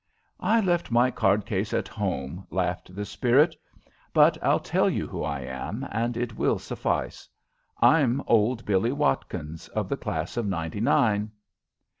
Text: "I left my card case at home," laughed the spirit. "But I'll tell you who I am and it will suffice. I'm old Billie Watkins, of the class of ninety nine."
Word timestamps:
"I 0.39 0.61
left 0.61 0.89
my 0.89 1.11
card 1.11 1.45
case 1.45 1.75
at 1.75 1.87
home," 1.87 2.47
laughed 2.49 2.95
the 2.95 3.05
spirit. 3.05 3.55
"But 4.13 4.35
I'll 4.41 4.59
tell 4.59 4.89
you 4.89 5.05
who 5.05 5.23
I 5.23 5.41
am 5.41 5.87
and 5.91 6.17
it 6.17 6.35
will 6.35 6.57
suffice. 6.57 7.29
I'm 7.81 8.23
old 8.25 8.65
Billie 8.65 8.93
Watkins, 8.93 9.67
of 9.67 9.89
the 9.89 9.97
class 9.97 10.37
of 10.37 10.47
ninety 10.47 10.79
nine." 10.81 11.29